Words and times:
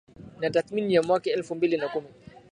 na 0.39 0.49
tathmini 0.49 0.93
ya 0.93 1.03
mwaka 1.03 1.29
elfu 1.29 1.55
mbili 1.55 1.77
na 1.77 1.89
kumi 1.89 2.07